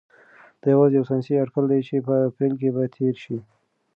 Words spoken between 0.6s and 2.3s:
دا یوازې یو ساینسي اټکل دی چې په